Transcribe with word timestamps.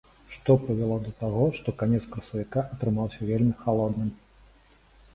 Што 0.35 0.53
прывяло 0.63 0.97
да 1.03 1.11
таго, 1.19 1.43
што 1.59 1.75
канец 1.83 2.01
красавіка 2.15 2.67
атрымаўся 2.79 3.21
вельмі 3.31 3.55
халодным? 3.63 4.13